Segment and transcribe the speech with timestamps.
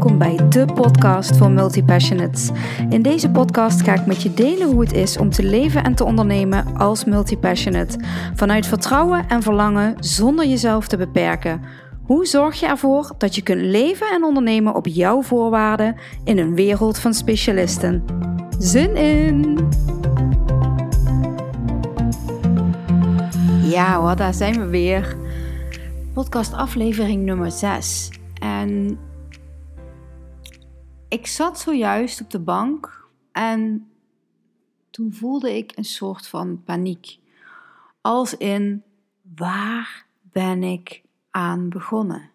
[0.00, 2.50] welkom bij de podcast voor multipassionates.
[2.88, 5.94] In deze podcast ga ik met je delen hoe het is om te leven en
[5.94, 7.98] te ondernemen als multipassionate.
[8.34, 11.60] Vanuit vertrouwen en verlangen zonder jezelf te beperken.
[12.02, 16.54] Hoe zorg je ervoor dat je kunt leven en ondernemen op jouw voorwaarden in een
[16.54, 18.04] wereld van specialisten?
[18.58, 19.68] Zin in!
[23.62, 25.16] Ja hoor, daar zijn we weer.
[26.12, 28.10] Podcast aflevering nummer 6.
[28.38, 28.98] En
[31.10, 33.90] ik zat zojuist op de bank en
[34.90, 37.18] toen voelde ik een soort van paniek.
[38.00, 38.82] Als in,
[39.36, 42.30] waar ben ik aan begonnen?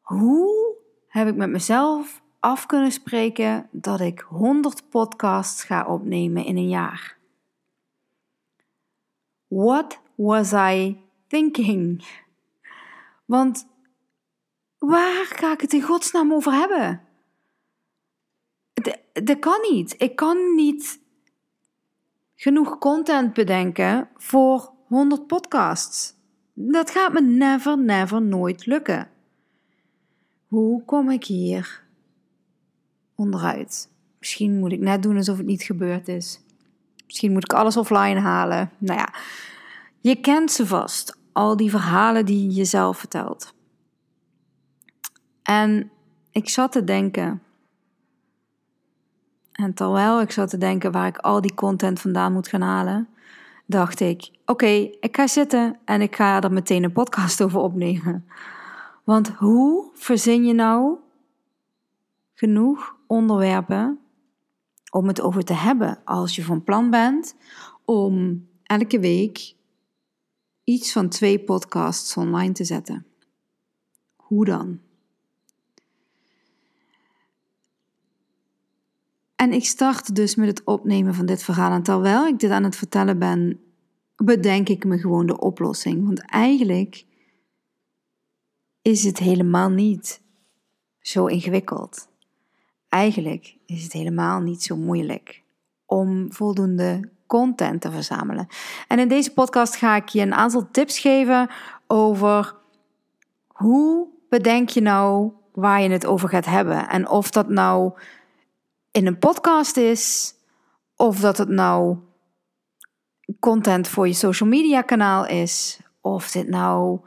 [0.00, 0.76] Hoe
[1.08, 6.68] heb ik met mezelf af kunnen spreken dat ik 100 podcasts ga opnemen in een
[6.68, 7.16] jaar?
[9.46, 12.04] What was I thinking?
[13.24, 13.66] Want
[14.78, 17.03] waar ga ik het in godsnaam over hebben?
[19.12, 19.94] Dat kan niet.
[19.98, 21.00] Ik kan niet
[22.34, 26.14] genoeg content bedenken voor 100 podcasts.
[26.54, 29.08] Dat gaat me never, never, nooit lukken.
[30.46, 31.82] Hoe kom ik hier
[33.14, 33.88] onderuit?
[34.18, 36.40] Misschien moet ik net doen alsof het niet gebeurd is.
[37.06, 38.70] Misschien moet ik alles offline halen.
[38.78, 39.14] Nou ja,
[40.00, 41.18] je kent ze vast.
[41.32, 43.54] Al die verhalen die je jezelf vertelt.
[45.42, 45.90] En
[46.30, 47.42] ik zat te denken.
[49.54, 53.08] En terwijl ik zat te denken waar ik al die content vandaan moet gaan halen,
[53.66, 54.66] dacht ik: oké,
[55.00, 58.26] ik ga zitten en ik ga er meteen een podcast over opnemen.
[59.04, 60.96] Want hoe verzin je nou
[62.34, 63.98] genoeg onderwerpen
[64.90, 67.36] om het over te hebben als je van plan bent
[67.84, 69.54] om elke week
[70.64, 73.06] iets van twee podcasts online te zetten?
[74.16, 74.80] Hoe dan?
[79.44, 81.72] En ik start dus met het opnemen van dit verhaal.
[81.72, 83.60] En terwijl ik dit aan het vertellen ben,
[84.16, 86.04] bedenk ik me gewoon de oplossing.
[86.04, 87.04] Want eigenlijk
[88.82, 90.20] is het helemaal niet
[91.00, 92.08] zo ingewikkeld.
[92.88, 95.42] Eigenlijk is het helemaal niet zo moeilijk
[95.86, 98.46] om voldoende content te verzamelen.
[98.88, 101.50] En in deze podcast ga ik je een aantal tips geven
[101.86, 102.54] over
[103.46, 106.88] hoe bedenk je nou waar je het over gaat hebben.
[106.88, 107.92] En of dat nou
[108.94, 110.34] in een podcast is,
[110.96, 111.96] of dat het nou
[113.40, 117.00] content voor je social media kanaal is, of dit nou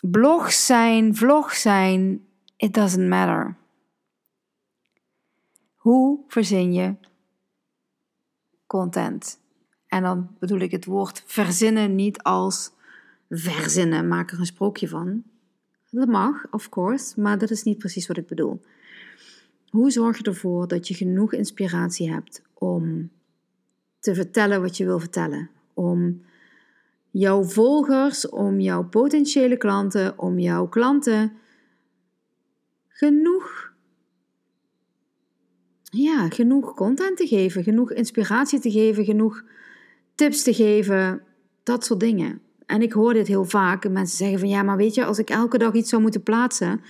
[0.00, 2.26] blogs zijn, vlogs zijn,
[2.56, 3.56] it doesn't matter.
[5.74, 6.94] Hoe verzin je
[8.66, 9.38] content?
[9.86, 12.72] En dan bedoel ik het woord verzinnen niet als
[13.28, 15.22] verzinnen, maak er een sprookje van.
[15.90, 18.62] Dat mag, of course, maar dat is niet precies wat ik bedoel.
[19.74, 23.10] Hoe zorg je ervoor dat je genoeg inspiratie hebt om
[23.98, 25.50] te vertellen wat je wil vertellen?
[25.72, 26.22] Om
[27.10, 31.32] jouw volgers, om jouw potentiële klanten, om jouw klanten
[32.88, 33.72] genoeg,
[35.82, 39.44] ja, genoeg content te geven, genoeg inspiratie te geven, genoeg
[40.14, 41.22] tips te geven,
[41.62, 42.40] dat soort dingen.
[42.66, 43.88] En ik hoor dit heel vaak.
[43.88, 46.80] Mensen zeggen van ja, maar weet je, als ik elke dag iets zou moeten plaatsen,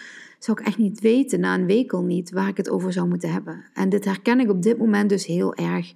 [0.44, 3.08] zou ik echt niet weten, na een week al niet, waar ik het over zou
[3.08, 3.64] moeten hebben.
[3.74, 5.94] En dit herken ik op dit moment dus heel erg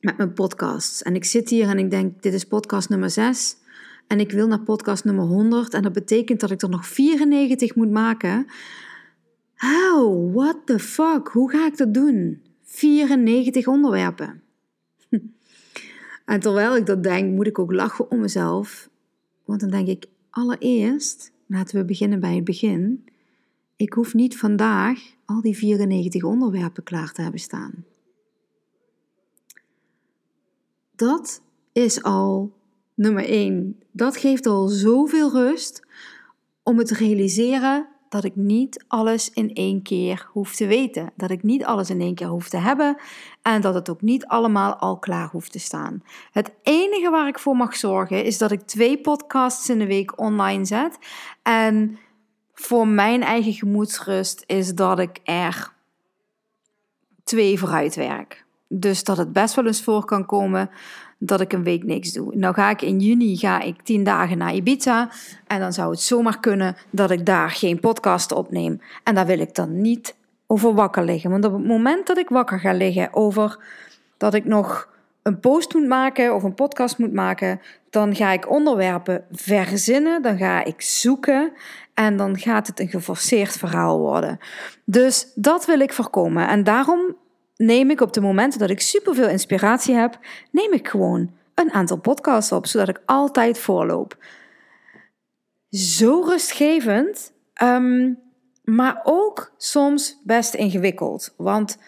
[0.00, 1.02] met mijn podcasts.
[1.02, 3.56] En ik zit hier en ik denk, dit is podcast nummer 6.
[4.06, 5.74] En ik wil naar podcast nummer 100.
[5.74, 8.46] En dat betekent dat ik er nog 94 moet maken.
[9.54, 10.34] How?
[10.34, 11.28] What the fuck?
[11.28, 12.42] Hoe ga ik dat doen?
[12.62, 14.42] 94 onderwerpen.
[16.24, 18.88] En terwijl ik dat denk, moet ik ook lachen om mezelf.
[19.44, 23.07] Want dan denk ik, allereerst Laten we beginnen bij het begin.
[23.78, 27.84] Ik hoef niet vandaag al die 94 onderwerpen klaar te hebben staan.
[30.96, 32.52] Dat is al
[32.94, 33.82] nummer 1.
[33.92, 35.86] Dat geeft al zoveel rust
[36.62, 41.12] om het te realiseren dat ik niet alles in één keer hoef te weten.
[41.16, 42.96] Dat ik niet alles in één keer hoef te hebben
[43.42, 46.02] en dat het ook niet allemaal al klaar hoeft te staan.
[46.32, 50.20] Het enige waar ik voor mag zorgen is dat ik twee podcasts in de week
[50.20, 50.98] online zet.
[51.42, 51.98] En
[52.60, 55.72] voor mijn eigen gemoedsrust is dat ik er
[57.24, 58.44] twee vooruit werk.
[58.68, 60.70] Dus dat het best wel eens voor kan komen
[61.18, 62.36] dat ik een week niks doe.
[62.36, 65.10] Nou ga ik in juni ga ik tien dagen naar Ibiza.
[65.46, 68.80] En dan zou het zomaar kunnen dat ik daar geen podcast opneem.
[69.04, 70.16] En daar wil ik dan niet
[70.46, 71.30] over wakker liggen.
[71.30, 73.58] Want op het moment dat ik wakker ga liggen over
[74.16, 74.88] dat ik nog
[75.22, 77.60] een post moet maken of een podcast moet maken,
[77.90, 81.52] dan ga ik onderwerpen verzinnen, dan ga ik zoeken
[81.94, 84.38] en dan gaat het een geforceerd verhaal worden.
[84.84, 86.48] Dus dat wil ik voorkomen.
[86.48, 87.16] En daarom
[87.56, 90.18] neem ik op de momenten dat ik superveel inspiratie heb,
[90.50, 94.16] neem ik gewoon een aantal podcasts op, zodat ik altijd voorloop.
[95.70, 98.12] Zo rustgevend, ehm,
[98.62, 101.34] maar ook soms best ingewikkeld.
[101.36, 101.78] Want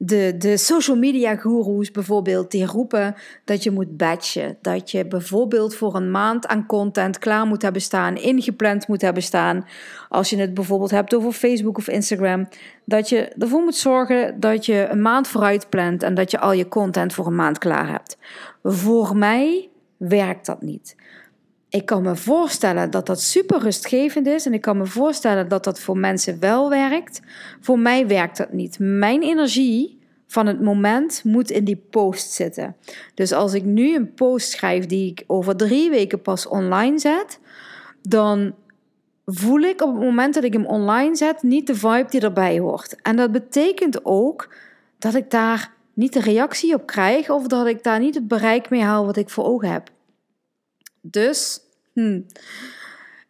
[0.00, 3.14] de, de social media gurus bijvoorbeeld, die roepen
[3.44, 4.56] dat je moet batchen.
[4.60, 9.22] Dat je bijvoorbeeld voor een maand aan content klaar moet hebben staan, ingepland moet hebben
[9.22, 9.66] staan.
[10.08, 12.48] Als je het bijvoorbeeld hebt over Facebook of Instagram.
[12.84, 16.52] Dat je ervoor moet zorgen dat je een maand vooruit plant en dat je al
[16.52, 18.18] je content voor een maand klaar hebt.
[18.62, 20.96] Voor mij werkt dat niet.
[21.70, 25.64] Ik kan me voorstellen dat dat super rustgevend is en ik kan me voorstellen dat
[25.64, 27.20] dat voor mensen wel werkt.
[27.60, 28.76] Voor mij werkt dat niet.
[28.78, 32.76] Mijn energie van het moment moet in die post zitten.
[33.14, 37.40] Dus als ik nu een post schrijf die ik over drie weken pas online zet,
[38.02, 38.54] dan
[39.24, 42.58] voel ik op het moment dat ik hem online zet niet de vibe die erbij
[42.58, 42.96] hoort.
[43.02, 44.54] En dat betekent ook
[44.98, 48.70] dat ik daar niet de reactie op krijg of dat ik daar niet het bereik
[48.70, 49.90] mee haal wat ik voor ogen heb.
[51.10, 51.60] Dus,
[51.92, 52.20] hm,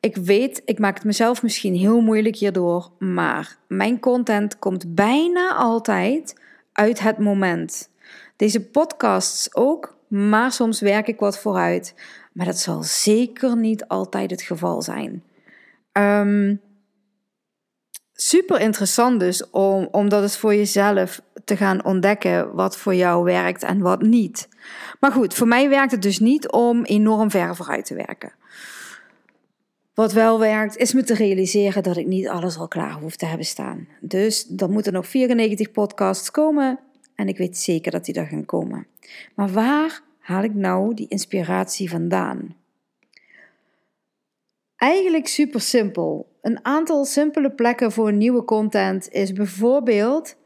[0.01, 5.55] ik weet, ik maak het mezelf misschien heel moeilijk hierdoor, maar mijn content komt bijna
[5.55, 6.35] altijd
[6.73, 7.91] uit het moment.
[8.37, 11.95] Deze podcasts ook, maar soms werk ik wat vooruit.
[12.33, 15.23] Maar dat zal zeker niet altijd het geval zijn.
[15.93, 16.61] Um,
[18.21, 23.25] super interessant dus om, om dat eens voor jezelf te gaan ontdekken wat voor jou
[23.25, 24.49] werkt en wat niet.
[25.01, 28.33] Maar goed, voor mij werkt het dus niet om enorm ver vooruit te werken.
[29.95, 33.27] Wat wel werkt, is me te realiseren dat ik niet alles al klaar hoef te
[33.27, 33.89] hebben staan.
[34.01, 36.79] Dus dan moeten nog 94 podcasts komen
[37.15, 38.87] en ik weet zeker dat die er gaan komen.
[39.35, 42.57] Maar waar haal ik nou die inspiratie vandaan?
[44.77, 46.37] Eigenlijk super simpel.
[46.49, 50.37] Een aantal simpele plekken voor nieuwe content is bijvoorbeeld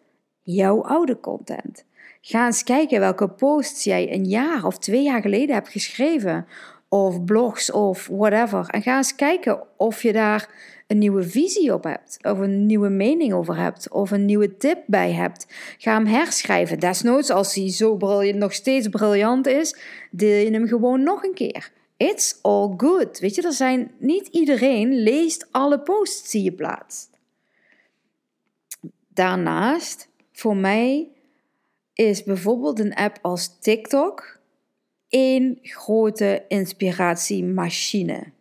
[0.43, 1.85] jouw oude content.
[2.21, 6.47] Ga eens kijken welke posts jij een jaar of twee jaar geleden hebt geschreven,
[6.89, 8.69] of blogs of whatever.
[8.69, 10.49] En ga eens kijken of je daar
[10.87, 14.79] een nieuwe visie op hebt, of een nieuwe mening over hebt, of een nieuwe tip
[14.87, 15.47] bij hebt.
[15.79, 16.79] Ga hem herschrijven.
[16.79, 17.97] Desnoods, als hij zo
[18.33, 19.77] nog steeds briljant is,
[20.11, 21.71] deel je hem gewoon nog een keer.
[22.03, 23.19] It's all good.
[23.19, 27.11] Weet je, er zijn niet iedereen leest alle posts die je plaatst.
[29.09, 31.09] Daarnaast, voor mij
[31.95, 34.41] is bijvoorbeeld een app als TikTok
[35.09, 38.33] één grote inspiratiemachine.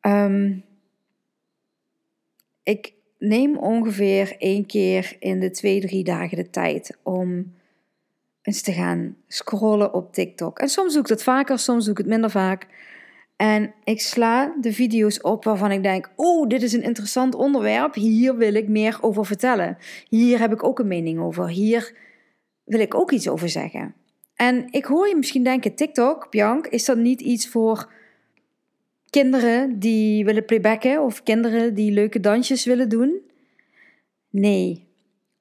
[0.00, 0.64] Um,
[2.62, 7.54] ik neem ongeveer één keer in de twee, drie dagen de tijd om
[8.48, 10.58] eens te gaan scrollen op TikTok.
[10.58, 12.66] En soms doe ik dat vaker, soms doe ik het minder vaak.
[13.36, 17.94] En ik sla de video's op waarvan ik denk: Oh, dit is een interessant onderwerp.
[17.94, 19.78] Hier wil ik meer over vertellen.
[20.08, 21.48] Hier heb ik ook een mening over.
[21.48, 21.96] Hier
[22.64, 23.94] wil ik ook iets over zeggen.
[24.34, 27.92] En ik hoor je misschien denken: TikTok, Bianc, is dat niet iets voor
[29.10, 33.20] kinderen die willen playbacken of kinderen die leuke dansjes willen doen?
[34.30, 34.88] Nee,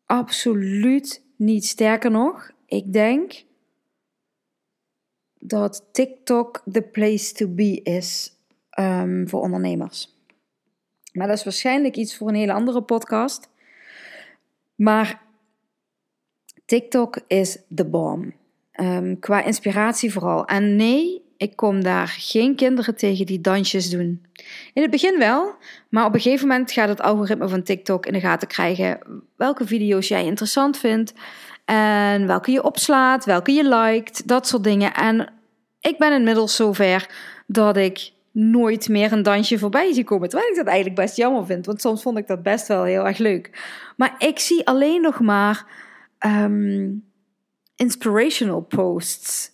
[0.06, 1.65] absoluut niet.
[1.65, 3.44] Sterker nog, ik denk
[5.40, 8.31] dat TikTok the place to be is
[8.80, 10.15] um, voor ondernemers.
[11.13, 13.50] Maar dat is waarschijnlijk iets voor een hele andere podcast.
[14.75, 15.22] Maar
[16.65, 18.34] TikTok is de bomb.
[18.80, 20.46] Um, qua inspiratie vooral.
[20.46, 24.25] En nee, ik kom daar geen kinderen tegen die dansjes doen.
[24.74, 25.56] In het begin wel,
[25.89, 29.00] maar op een gegeven moment gaat het algoritme van TikTok in de gaten krijgen
[29.36, 31.13] welke video's jij interessant vindt
[31.67, 34.93] en welke je opslaat, welke je liked, dat soort dingen.
[34.93, 35.33] En
[35.81, 37.09] ik ben inmiddels zover
[37.47, 40.29] dat ik nooit meer een dansje voorbij zie komen.
[40.29, 43.07] Terwijl ik dat eigenlijk best jammer vind, want soms vond ik dat best wel heel
[43.07, 43.74] erg leuk.
[43.97, 45.65] Maar ik zie alleen nog maar
[46.25, 47.03] um,
[47.75, 49.51] inspirational posts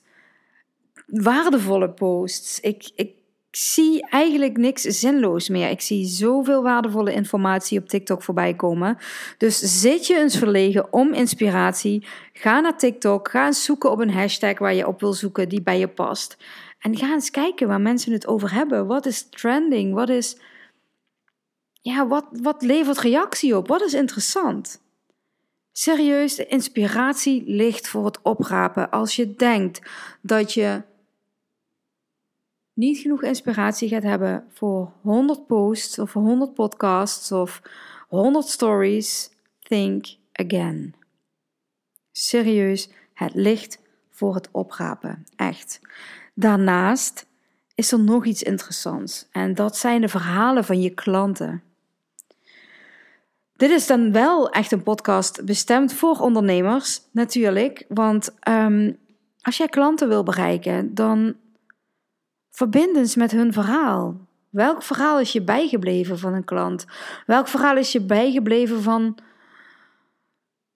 [1.05, 2.60] waardevolle posts.
[2.60, 3.15] Ik, ik
[3.58, 5.70] zie eigenlijk niks zinloos meer.
[5.70, 8.98] Ik zie zoveel waardevolle informatie op TikTok voorbij komen.
[9.38, 12.06] Dus zit je eens verlegen om inspiratie?
[12.34, 13.30] Ga naar TikTok.
[13.30, 16.38] Ga eens zoeken op een hashtag waar je op wil zoeken die bij je past.
[16.80, 18.88] En ga eens kijken waar mensen het over hebben.
[18.88, 19.94] Wat is trending?
[19.94, 20.38] Wat is.
[21.82, 23.68] Ja, wat, wat levert reactie op?
[23.68, 24.82] Wat is interessant?
[25.72, 28.90] Serieus, de inspiratie ligt voor het oprapen.
[28.90, 29.82] Als je denkt
[30.22, 30.82] dat je
[32.74, 37.62] niet genoeg inspiratie gaat hebben voor 100 posts of 100 podcasts of
[38.08, 40.96] 100 stories, think again.
[42.12, 45.25] Serieus, het licht voor het oprapen.
[45.36, 45.80] Echt.
[46.34, 47.25] Daarnaast
[47.75, 49.27] is er nog iets interessants.
[49.32, 51.63] En dat zijn de verhalen van je klanten.
[53.56, 57.86] Dit is dan wel echt een podcast bestemd voor ondernemers, natuurlijk.
[57.88, 58.92] Want ehm,
[59.42, 61.36] als jij klanten wil bereiken, dan
[62.54, 64.18] verbinden ze met hun verhaal.
[64.50, 66.86] Welk verhaal is je bijgebleven van een klant?
[67.26, 69.18] Welk verhaal is je bijgebleven van,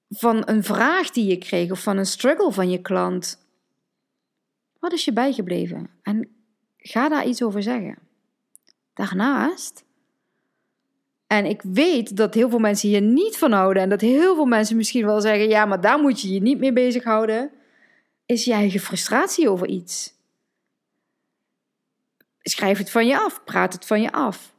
[0.10, 3.46] van een vraag die je kreeg of van een struggle van je klant?
[4.80, 5.90] Wat is je bijgebleven?
[6.02, 6.30] En
[6.78, 7.98] ga daar iets over zeggen.
[8.94, 9.86] Daarnaast,
[11.28, 14.46] en ik weet dat heel veel mensen hier niet van houden en dat heel veel
[14.46, 17.52] mensen misschien wel zeggen: ja, maar daar moet je je niet mee bezighouden,
[18.26, 20.17] is je eigen frustratie over iets.
[22.50, 24.56] Schrijf het van je af, praat het van je af.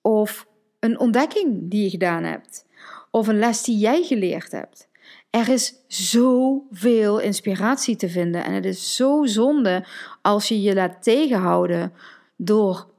[0.00, 0.46] Of
[0.80, 2.66] een ontdekking die je gedaan hebt,
[3.10, 4.88] of een les die jij geleerd hebt.
[5.30, 9.86] Er is zoveel inspiratie te vinden en het is zo zonde
[10.22, 11.92] als je je laat tegenhouden
[12.36, 12.90] door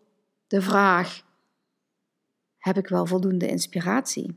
[0.48, 1.22] de vraag:
[2.58, 4.36] heb ik wel voldoende inspiratie?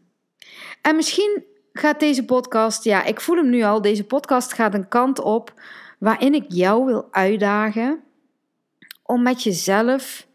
[0.83, 4.89] En misschien gaat deze podcast, ja, ik voel hem nu al, deze podcast gaat een
[4.89, 5.63] kant op
[5.99, 8.05] waarin ik jou wil uitdagen
[9.11, 10.29] om met jezelf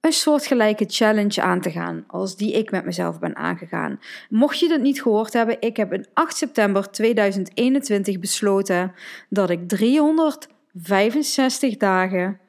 [0.00, 4.00] een soortgelijke challenge aan te gaan als die ik met mezelf ben aangegaan.
[4.28, 8.94] Mocht je dat niet gehoord hebben, ik heb in 8 september 2021 besloten
[9.28, 12.40] dat ik 365 dagen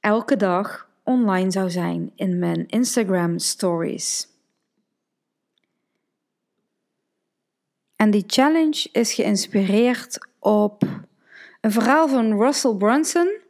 [0.00, 4.30] elke dag online zou zijn in mijn Instagram stories.
[7.96, 10.82] En die challenge is geïnspireerd op
[11.60, 13.41] een verhaal van Russell Brunson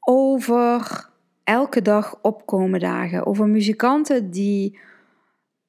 [0.00, 1.08] over
[1.44, 3.26] elke dag opkomen dagen.
[3.26, 4.78] Over muzikanten die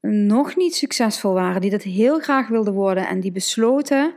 [0.02, 4.14] nog niet succesvol waren, die dat heel graag wilden worden en die besloten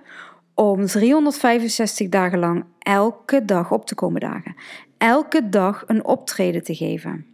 [0.54, 4.54] om 365 dagen lang elke dag op te komen dagen.
[4.98, 7.26] Elke dag een optreden te geven.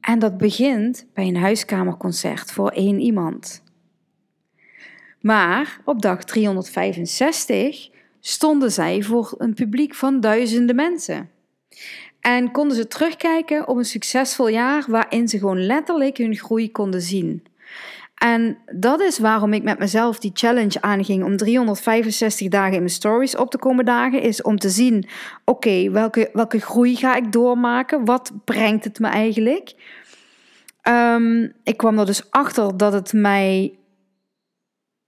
[0.00, 3.62] En dat begint bij een huiskamerconcert voor één iemand.
[5.20, 11.30] Maar op dag 365 stonden zij voor een publiek van duizenden mensen.
[12.20, 17.00] En konden ze terugkijken op een succesvol jaar waarin ze gewoon letterlijk hun groei konden
[17.00, 17.42] zien.
[18.22, 22.90] En dat is waarom ik met mezelf die challenge aanging om 365 dagen in mijn
[22.90, 24.22] stories op te komen dagen.
[24.22, 25.08] Is om te zien,
[25.44, 28.04] oké, welke, welke groei ga ik doormaken?
[28.04, 29.74] Wat brengt het me eigenlijk?
[30.82, 33.78] Ehm, ik kwam er dus achter dat het mij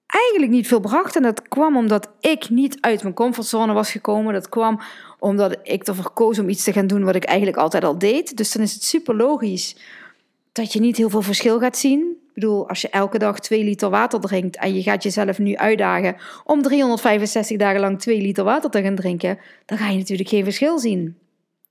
[0.07, 1.17] eigenlijk niet veel bracht.
[1.17, 4.33] En dat kwam omdat ik niet uit mijn comfortzone was gekomen.
[4.33, 4.81] Dat kwam
[5.25, 8.37] omdat ik ervoor koos om iets te gaan doen wat ik eigenlijk altijd al deed.
[8.37, 9.77] Dus dan is het super logisch
[10.53, 12.01] dat je niet heel veel verschil gaat zien.
[12.01, 15.57] Ik bedoel, als je elke dag 2 liter water drinkt en je gaat jezelf nu
[15.57, 20.29] uitdagen om 365 dagen lang 2 liter water te gaan drinken, dan ga je natuurlijk
[20.29, 21.19] geen verschil zien.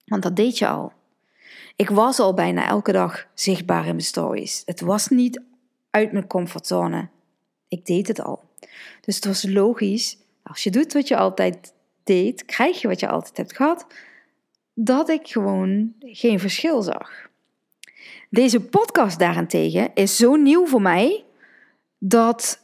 [0.05, 0.91] Want dat deed je al.
[1.75, 4.63] Ik was al bijna elke dag zichtbaar in mijn stories.
[4.65, 5.41] Het was niet
[5.89, 7.07] uit mijn comfortzone.
[7.67, 8.43] Ik deed het al.
[9.01, 13.07] Dus het was logisch, als je doet wat je altijd deed, krijg je wat je
[13.07, 13.85] altijd hebt gehad,
[14.73, 17.29] dat ik gewoon geen verschil zag.
[18.29, 21.23] Deze podcast daarentegen is zo nieuw voor mij
[21.97, 22.59] dat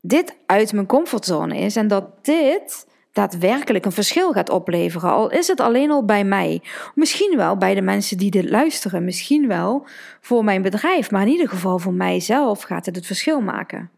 [0.00, 5.10] dit uit mijn comfortzone is en dat dit daadwerkelijk een verschil gaat opleveren.
[5.10, 6.62] Al is het alleen al bij mij.
[6.94, 9.04] Misschien wel bij de mensen die dit luisteren.
[9.04, 9.86] Misschien wel
[10.20, 11.10] voor mijn bedrijf.
[11.10, 13.90] Maar in ieder geval voor mijzelf gaat het het verschil maken.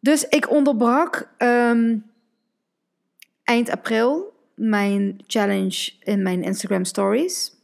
[0.00, 1.96] Dus ik onderbrak ehm,
[3.46, 7.54] eind april mijn challenge in mijn Instagram stories.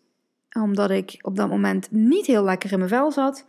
[0.53, 3.45] Omdat ik op dat moment niet heel lekker in mijn vel zat.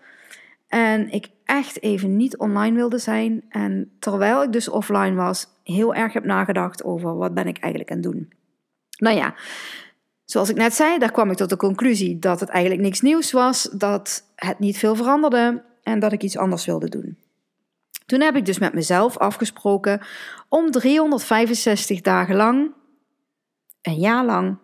[0.67, 3.43] En ik echt even niet online wilde zijn.
[3.49, 7.91] En terwijl ik dus offline was, heel erg heb nagedacht over wat ben ik eigenlijk
[7.91, 8.33] aan het doen.
[8.97, 9.35] Nou ja,
[10.25, 13.31] zoals ik net zei, daar kwam ik tot de conclusie dat het eigenlijk niks nieuws
[13.31, 17.17] was, dat het niet veel veranderde en dat ik iets anders wilde doen.
[18.05, 20.01] Toen heb ik dus met mezelf afgesproken
[20.50, 22.72] om 365 dagen lang,
[23.81, 24.57] een jaar lang,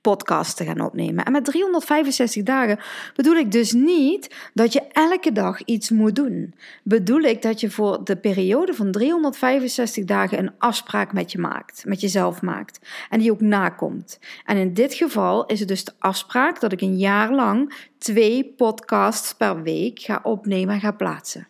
[0.00, 1.24] podcast te gaan opnemen.
[1.24, 2.78] En met 365 dagen
[3.14, 6.54] bedoel ik dus niet dat je elke dag iets moet doen.
[6.82, 11.84] Bedoel ik dat je voor de periode van 365 dagen een afspraak met je maakt,
[11.86, 12.78] met jezelf maakt
[13.10, 14.18] en die ook nakomt.
[14.44, 18.54] En in dit geval is het dus de afspraak dat ik een jaar lang twee
[18.56, 21.46] podcasts per week ga opnemen en ga plaatsen.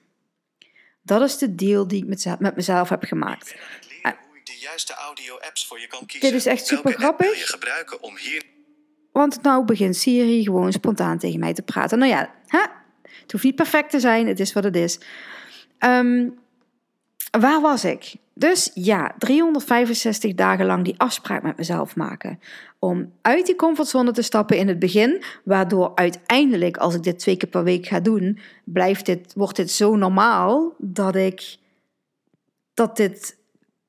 [1.03, 3.55] Dat is de deal die ik met mezelf heb gemaakt
[4.45, 6.31] de juiste audio-apps voor je kan kiezen.
[6.31, 7.39] Dit is echt super grappig.
[7.39, 8.43] je gebruiken om hier...
[9.13, 11.99] Want nou begint Siri gewoon spontaan tegen mij te praten.
[11.99, 12.61] Nou ja, hè?
[13.23, 14.99] het hoeft niet perfect te zijn, het is wat het is.
[15.79, 16.29] Ehm,
[17.41, 18.15] waar was ik?
[18.35, 22.41] Dus ja, 365 dagen lang die afspraak met mezelf maken.
[22.79, 25.23] Om uit die comfortzone te stappen in het begin.
[25.45, 29.71] Waardoor uiteindelijk, als ik dit twee keer per week ga doen, blijft dit, wordt dit
[29.71, 31.57] zo normaal dat ik
[32.75, 33.37] dat dit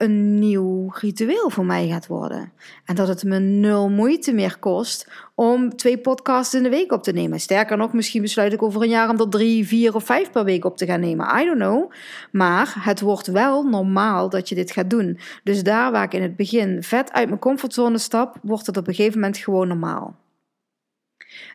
[0.03, 2.51] een nieuw ritueel voor mij gaat worden.
[2.86, 7.03] En dat het me nul moeite meer kost om twee podcasts in de week op
[7.03, 7.39] te nemen.
[7.39, 10.43] Sterker nog, misschien besluit ik over een jaar om er drie, vier of vijf per
[10.43, 11.41] week op te gaan nemen.
[11.41, 11.91] I don't know.
[12.31, 15.19] Maar het wordt wel normaal dat je dit gaat doen.
[15.43, 18.88] Dus daar waar ik in het begin vet uit mijn comfortzone stap, wordt het op
[18.88, 20.15] een gegeven moment gewoon normaal.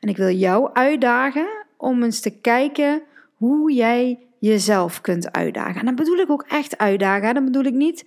[0.00, 3.02] En ik wil jou uitdagen om eens te kijken
[3.34, 5.80] hoe jij jezelf kunt uitdagen.
[5.80, 7.34] En dan bedoel ik ook echt uitdagen.
[7.34, 8.04] Dan bedoel ik niet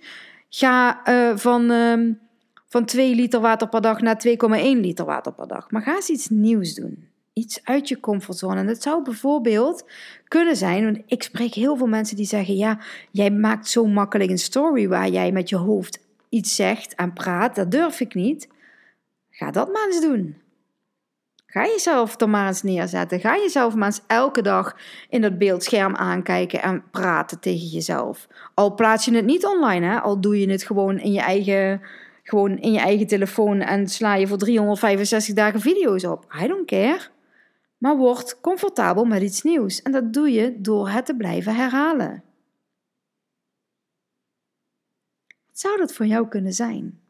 [0.54, 2.20] ga uh, van, um,
[2.68, 5.70] van 2 liter water per dag naar 2,1 liter water per dag.
[5.70, 7.08] Maar ga eens iets nieuws doen.
[7.32, 8.60] Iets uit je comfortzone.
[8.60, 9.84] En dat zou bijvoorbeeld
[10.28, 12.78] kunnen zijn, want ik spreek heel veel mensen die zeggen: Ja,
[13.10, 17.54] jij maakt zo makkelijk een story waar jij met je hoofd iets zegt en praat.
[17.54, 18.48] Dat durf ik niet.
[19.30, 20.41] Ga dat maar eens doen.
[21.52, 23.20] Ga jezelf er maar eens neerzetten.
[23.20, 24.76] Ga jezelf maar eens elke dag
[25.08, 28.28] in het beeldscherm aankijken en praten tegen jezelf.
[28.54, 30.00] Al plaats je het niet online, hè?
[30.00, 31.80] al doe je het gewoon in je eigen,
[32.22, 36.34] gewoon in je eigen telefoon en sla je voor 365 dagen video's op.
[36.42, 37.00] I don't care.
[37.78, 39.82] Maar word comfortabel met iets nieuws.
[39.82, 42.24] En dat doe je door het te blijven herhalen.
[45.46, 47.00] Wat zou dat voor jou kunnen zijn?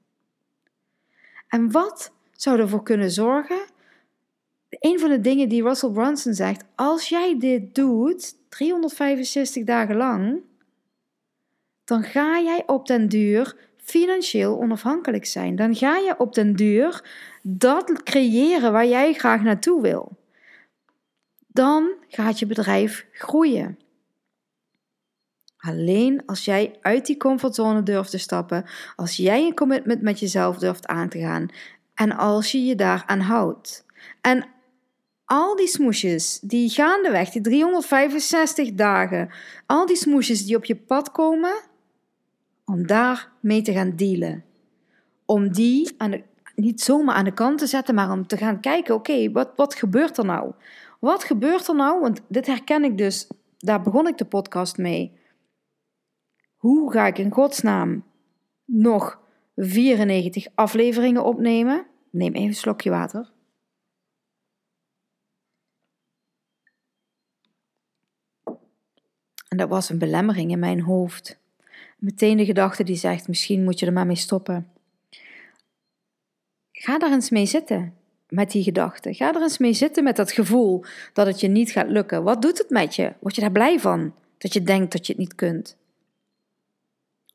[1.49, 3.71] En wat zou ervoor kunnen zorgen
[4.81, 10.41] een van de dingen die Russell Brunson zegt, als jij dit doet 365 dagen lang,
[11.85, 15.57] dan ga jij op den duur financieel onafhankelijk zijn.
[15.57, 17.05] Dan ga je op den duur
[17.43, 20.19] dat creëren waar jij graag naartoe wil.
[21.47, 23.79] Dan gaat je bedrijf groeien.
[25.57, 28.65] Alleen als jij uit die comfortzone durft te stappen,
[28.97, 31.49] als jij een commitment met jezelf durft aan te gaan
[31.95, 33.87] en als je je daaraan houdt.
[34.21, 34.45] En
[35.33, 39.31] al die smoesjes die gaandeweg, die 365 dagen,
[39.67, 41.55] al die smoesjes die op je pad komen,
[42.65, 44.45] om daar mee te gaan dealen.
[45.25, 46.23] Om die aan
[46.55, 49.75] niet zomaar aan de kant te zetten, maar om te gaan kijken, oké, wat, wat
[49.75, 50.53] gebeurt er nou?
[51.01, 52.01] Wat gebeurt er nou?
[52.01, 55.13] Want dit herken ik dus, daar begon ik de podcast mee.
[56.57, 58.05] Hoe ga ik in godsnaam
[58.65, 59.21] nog
[59.57, 61.87] 94 afleveringen opnemen?
[62.11, 63.32] Neem even een slokje water.
[69.53, 71.39] En dat was een belemmering in mijn hoofd.
[71.99, 74.69] Meteen de gedachte die zegt: misschien moet je er maar mee stoppen.
[76.73, 77.95] Ga daar eens mee zitten
[78.29, 79.15] met die gedachte.
[79.15, 82.23] Ga er eens mee zitten met dat gevoel dat het je niet gaat lukken.
[82.23, 83.13] Wat doet het met je?
[83.21, 85.77] Word je daar blij van dat je denkt dat je het niet kunt?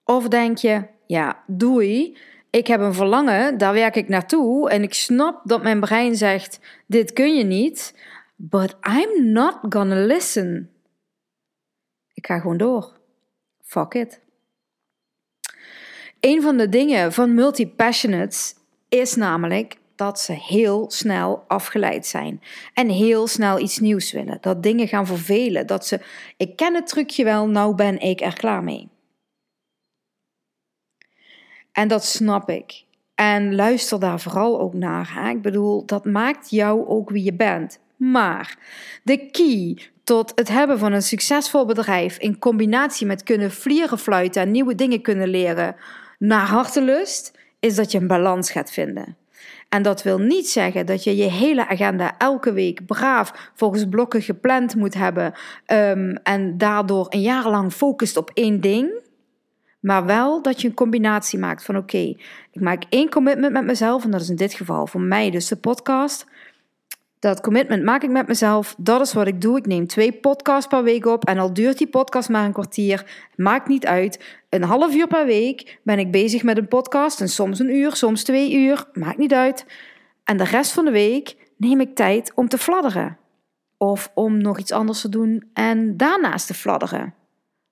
[0.03, 2.17] Of denk je: ja, doei.
[2.49, 6.59] Ik heb een verlangen, daar werk ik naartoe en ik snap dat mijn brein zegt:
[6.85, 7.93] dit kun je niet,
[8.35, 10.71] but I'm not gonna listen.
[12.17, 12.99] Ik ga gewoon door.
[13.61, 14.21] Fuck it.
[16.19, 18.55] Een van de dingen van multi-passionates
[18.89, 22.41] is namelijk dat ze heel snel afgeleid zijn
[22.73, 24.37] en heel snel iets nieuws willen.
[24.41, 25.99] Dat dingen gaan vervelen, dat ze,
[26.37, 28.89] ik ken het trucje wel, nou ben ik er klaar mee.
[31.71, 32.83] En dat snap ik.
[33.15, 35.13] En luister daar vooral ook naar.
[35.13, 35.29] Hè?
[35.29, 37.79] Ik bedoel, dat maakt jou ook wie je bent.
[37.95, 38.57] Maar
[39.03, 44.41] de key tot het hebben van een succesvol bedrijf in combinatie met kunnen vlieren fluiten
[44.41, 45.75] en nieuwe dingen kunnen leren
[46.19, 49.17] naar hartelust, is dat je een balans gaat vinden.
[49.69, 54.21] En dat wil niet zeggen dat je je hele agenda elke week braaf volgens blokken
[54.21, 55.33] gepland moet hebben
[55.71, 58.89] um, en daardoor een jaar lang focust op één ding.
[59.79, 62.15] Maar wel dat je een combinatie maakt van oké,
[62.51, 65.47] ik maak één commitment met mezelf en dat is in dit geval voor mij dus
[65.47, 66.25] de podcast.
[67.19, 68.75] Dat commitment maak ik met mezelf.
[68.77, 69.57] Dat is wat ik doe.
[69.57, 71.25] Ik neem twee podcasts per week op.
[71.25, 74.39] En al duurt die podcast maar een kwartier, maakt niet uit.
[74.49, 77.21] Een half uur per week ben ik bezig met een podcast.
[77.21, 79.65] En soms een uur, soms twee uur, maakt niet uit.
[80.23, 83.17] En de rest van de week neem ik tijd om te fladderen.
[83.77, 87.13] Of om nog iets anders te doen en daarnaast te fladderen.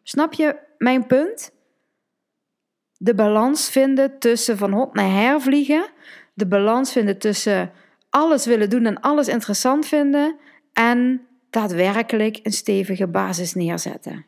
[0.04, 1.52] Snap je mijn punt?
[2.98, 5.86] De balans vinden tussen van hot naar her vliegen.
[6.34, 7.72] De balans vinden tussen
[8.16, 10.36] alles willen doen en alles interessant vinden
[10.74, 14.26] en daadwerkelijk een stevige basis neerzetten.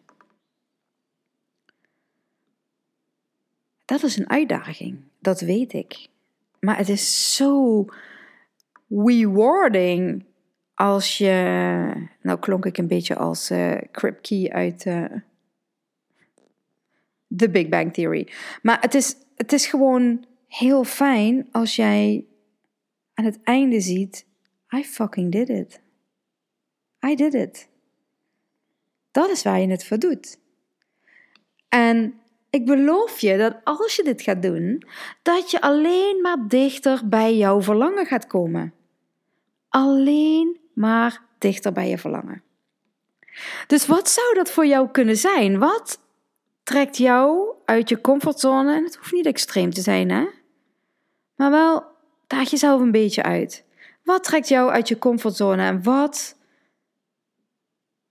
[3.85, 6.07] Dat is een uitdaging, dat weet ik.
[6.59, 7.85] Maar het is zo
[8.89, 10.25] rewarding
[10.73, 12.07] als je.
[12.21, 15.05] Nou klonk ik een beetje als uh, Kripke uit uh,
[17.37, 18.27] The Big Bang Theory.
[18.61, 22.25] Maar het is, het is gewoon heel fijn als jij
[23.17, 24.25] aan het einde ziet:
[24.75, 25.81] I fucking did it.
[27.05, 27.69] I did it.
[29.11, 30.39] Dat is waar je het voor doet.
[31.69, 34.83] En ik beloof je dat als je dit gaat doen,
[35.21, 38.73] dat je alleen maar dichter bij jouw verlangen gaat komen.
[39.69, 42.43] Alleen maar dichter bij je verlangen.
[43.67, 45.59] Dus wat zou dat voor jou kunnen zijn?
[45.59, 45.99] Wat
[46.63, 48.75] trekt jou uit je comfortzone?
[48.75, 50.27] En het hoeft niet extreem te zijn, hè?
[51.35, 51.96] Maar wel,
[52.27, 53.63] daag jezelf een beetje uit.
[54.03, 56.35] Wat trekt jou uit je comfortzone en wat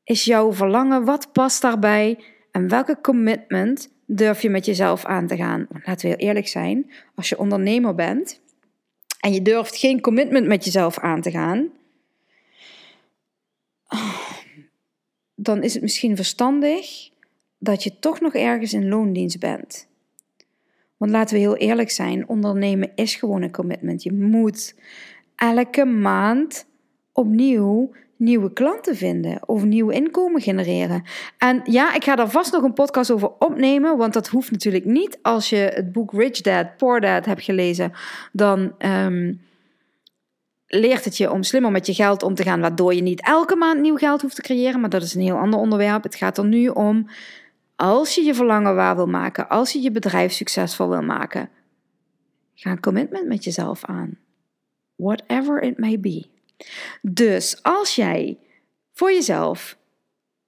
[0.05, 1.05] is jouw verlangen?
[1.05, 2.25] Wat past daarbij?
[2.51, 5.67] En welke commitment durf je met jezelf aan te gaan?
[5.85, 8.41] laten we heel eerlijk zijn, als je ondernemer bent
[9.21, 11.69] en je durft geen commitment met jezelf aan te gaan,
[15.35, 17.11] dan is het misschien verstandig
[17.59, 19.89] dat je toch nog ergens in loondienst bent.
[20.97, 24.03] Want laten we heel eerlijk zijn, ondernemen is gewoon een commitment.
[24.03, 24.75] Je moet
[25.37, 26.67] elke maand
[27.13, 31.03] opnieuw nieuwe klanten vinden of nieuw inkomen genereren.
[31.39, 34.85] En ja, ik ga daar vast nog een podcast over opnemen, want dat hoeft natuurlijk
[34.85, 35.19] niet.
[35.23, 37.93] Als je het boek Rich Dad, Poor Dad hebt gelezen,
[38.33, 39.33] dan ehm,
[40.67, 43.57] leert het je om slimmer met je geld om te gaan, waardoor je niet elke
[43.57, 44.81] maand nieuw geld hoeft te creëren.
[44.81, 46.03] Maar dat is een heel ander onderwerp.
[46.03, 47.09] Het gaat er nu om,
[47.77, 51.51] als je je verlangen waar wil maken, als je je bedrijf succesvol wil maken,
[52.55, 54.19] ga een commitment met jezelf aan.
[54.95, 56.27] Whatever it may be.
[57.03, 58.39] Dus als jij
[58.93, 59.79] voor jezelf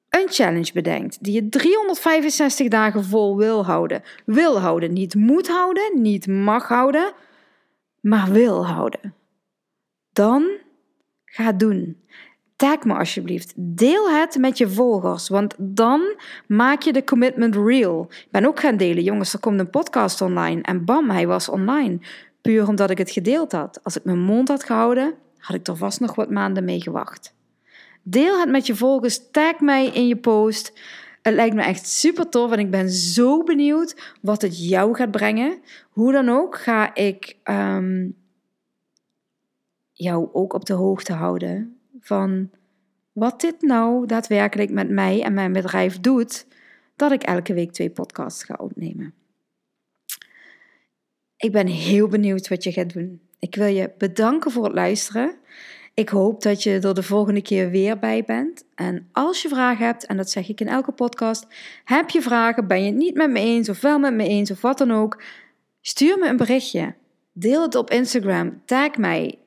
[0.09, 6.03] een challenge bedenkt die je 365 dagen vol wil houden, wil houden, niet moet houden,
[6.03, 7.13] niet mag houden,
[8.01, 9.15] maar wil houden,
[10.13, 10.49] dan
[11.25, 12.03] ga doen.
[12.59, 13.53] Tag me alsjeblieft.
[13.57, 16.17] Deel het met je volgers, want dan
[16.47, 18.07] maak je de commitment real.
[18.11, 21.49] Ik ben ook gaan delen, jongens, er komt een podcast online en bam, hij was
[21.49, 21.99] online.
[22.41, 23.81] Puur omdat ik het gedeeld had.
[23.83, 27.35] Als ik mijn mond had gehouden, had ik er vast nog wat maanden mee gewacht.
[28.03, 30.73] Deel het met je volgers, tag mij in je post.
[31.23, 35.11] Het lijkt me echt super tof en ik ben zo benieuwd wat het jou gaat
[35.11, 35.59] brengen.
[35.91, 38.17] Hoe dan ook ga ik um,
[39.93, 41.78] jou ook op de hoogte houden
[42.09, 42.51] van
[43.13, 46.47] wat dit nou daadwerkelijk met mij en mijn bedrijf doet,
[46.97, 49.15] dat ik elke week twee podcasts ga opnemen.
[51.37, 53.21] Ik ben heel benieuwd wat je gaat doen.
[53.39, 55.37] Ik wil je bedanken voor het luisteren.
[55.95, 58.65] Ik hoop dat je er de volgende keer weer bij bent.
[58.75, 61.47] En als je vragen hebt, en dat zeg ik in elke podcast,
[61.85, 64.51] heb je vragen, ben je het niet met me eens of wel met me eens
[64.51, 65.23] of wat dan ook,
[65.81, 66.95] stuur me een berichtje.
[67.33, 69.39] Deel het op Instagram, tag mij.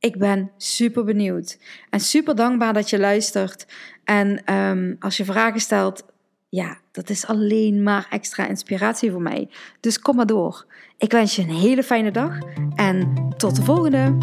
[0.00, 1.58] Ik ben super benieuwd
[1.90, 3.66] en super dankbaar dat je luistert.
[4.04, 6.04] En um, als je vragen stelt,
[6.48, 9.48] ja, dat is alleen maar extra inspiratie voor mij.
[9.80, 10.66] Dus kom maar door.
[10.98, 12.38] Ik wens je een hele fijne dag
[12.74, 14.16] en tot de volgende.